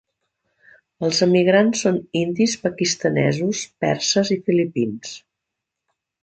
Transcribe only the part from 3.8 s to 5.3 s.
perses i filipins.